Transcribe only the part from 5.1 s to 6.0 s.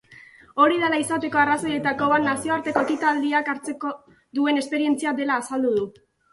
dela azaldu du.